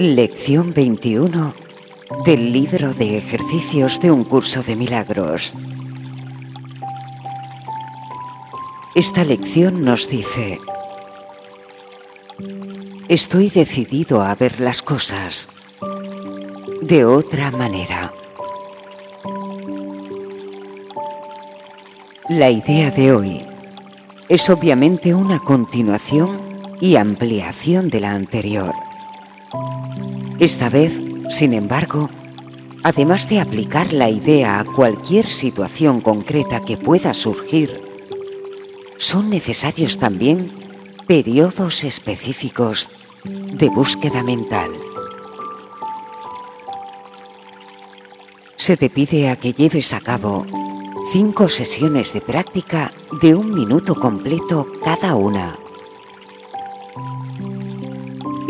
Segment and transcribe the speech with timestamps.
[0.00, 1.52] Lección 21
[2.24, 5.54] del libro de ejercicios de un curso de milagros.
[8.94, 10.58] Esta lección nos dice,
[13.08, 15.50] estoy decidido a ver las cosas
[16.80, 18.10] de otra manera.
[22.30, 23.42] La idea de hoy
[24.30, 26.40] es obviamente una continuación
[26.80, 28.72] y ampliación de la anterior.
[30.40, 32.08] Esta vez, sin embargo,
[32.82, 37.78] además de aplicar la idea a cualquier situación concreta que pueda surgir,
[38.96, 40.50] son necesarios también
[41.06, 42.90] periodos específicos
[43.24, 44.70] de búsqueda mental.
[48.56, 50.46] Se te pide a que lleves a cabo
[51.12, 55.58] cinco sesiones de práctica de un minuto completo cada una.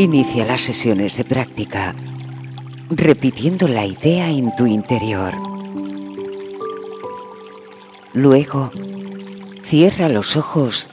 [0.01, 1.95] Inicia las sesiones de práctica
[2.89, 5.35] repitiendo la idea en tu interior.
[8.15, 8.71] Luego,
[9.63, 10.89] cierra los ojos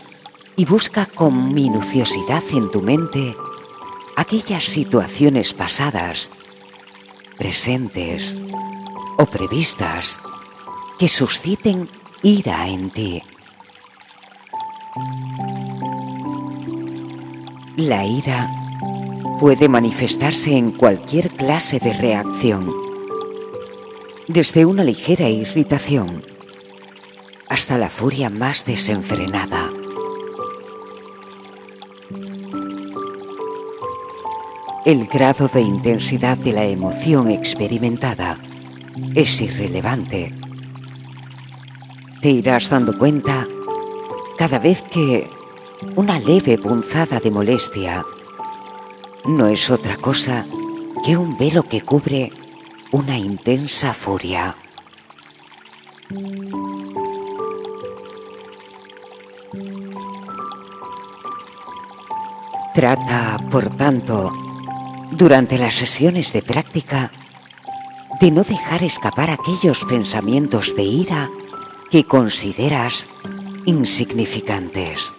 [0.57, 3.33] y busca con minuciosidad en tu mente
[4.17, 6.29] aquellas situaciones pasadas,
[7.37, 8.37] presentes
[9.17, 10.19] o previstas
[10.99, 11.87] que susciten
[12.23, 13.23] ira en ti.
[17.77, 18.51] La ira
[19.39, 22.73] puede manifestarse en cualquier clase de reacción,
[24.27, 26.23] desde una ligera irritación
[27.47, 29.69] hasta la furia más desenfrenada.
[34.85, 38.39] El grado de intensidad de la emoción experimentada
[39.13, 40.33] es irrelevante.
[42.21, 43.47] Te irás dando cuenta
[44.37, 45.29] cada vez que
[45.95, 48.05] una leve punzada de molestia
[49.27, 50.45] no es otra cosa
[51.03, 52.31] que un velo que cubre
[52.91, 54.55] una intensa furia.
[62.73, 64.31] Trata, por tanto,
[65.11, 67.11] durante las sesiones de práctica,
[68.21, 71.29] de no dejar escapar aquellos pensamientos de ira
[71.91, 73.07] que consideras
[73.65, 75.13] insignificantes.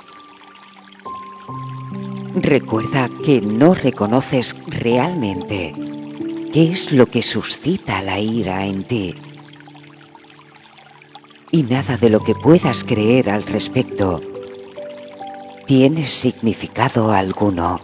[2.43, 5.75] Recuerda que no reconoces realmente
[6.53, 9.15] qué es lo que suscita la ira en ti.
[11.51, 14.21] Y nada de lo que puedas creer al respecto
[15.67, 17.81] tiene significado alguno.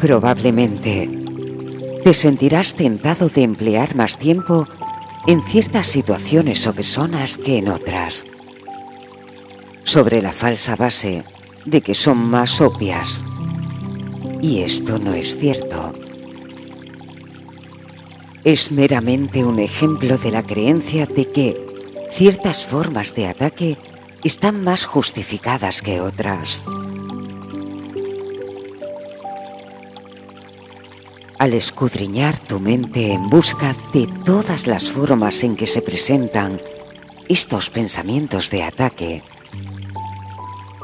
[0.00, 1.08] Probablemente
[2.02, 4.66] te sentirás tentado de emplear más tiempo
[5.28, 8.24] en ciertas situaciones o personas que en otras,
[9.84, 11.22] sobre la falsa base
[11.66, 13.26] de que son más obvias.
[14.40, 15.92] Y esto no es cierto.
[18.42, 21.62] Es meramente un ejemplo de la creencia de que
[22.10, 23.76] ciertas formas de ataque
[24.24, 26.64] están más justificadas que otras.
[31.38, 36.60] Al escudriñar tu mente en busca de todas las formas en que se presentan
[37.28, 39.22] estos pensamientos de ataque,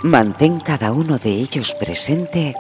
[0.03, 2.55] mantén cada uno de ellos presente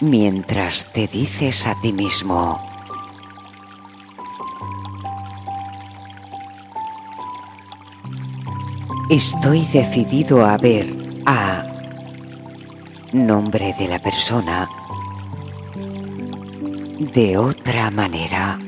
[0.00, 2.58] mientras te dices a ti mismo,
[9.10, 10.86] Estoy decidido a ver
[11.24, 11.64] a
[13.14, 14.68] nombre de la persona
[17.14, 18.58] de otra manera.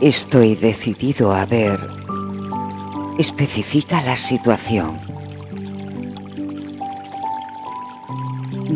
[0.00, 1.78] Estoy decidido a ver.
[3.18, 4.98] Especifica la situación.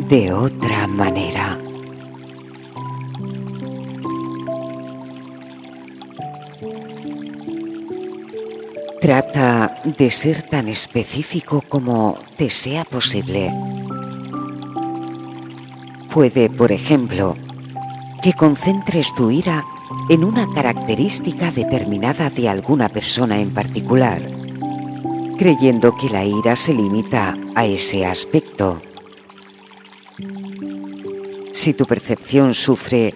[0.08, 1.58] De otra manera.
[9.04, 13.52] Trata de ser tan específico como te sea posible.
[16.10, 17.36] Puede, por ejemplo,
[18.22, 19.62] que concentres tu ira
[20.08, 24.22] en una característica determinada de alguna persona en particular,
[25.36, 28.80] creyendo que la ira se limita a ese aspecto.
[31.52, 33.12] Si tu percepción sufre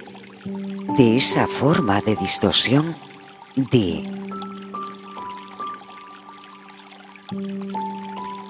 [0.99, 2.94] de esa forma de distorsión,
[3.56, 4.18] di,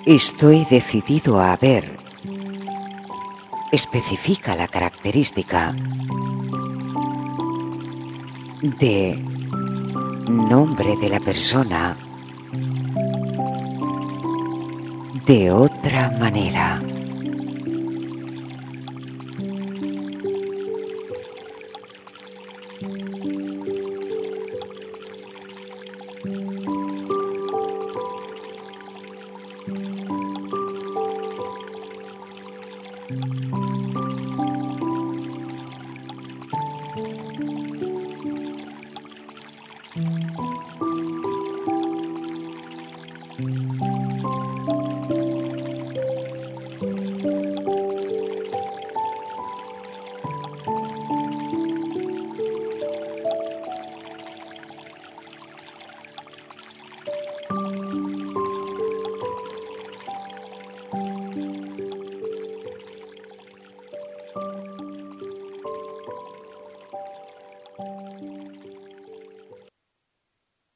[0.08, 1.98] Estoy decidido a ver
[3.70, 5.74] especifica la característica
[8.62, 9.22] de
[10.26, 11.94] nombre de la persona
[15.26, 16.80] de otra manera.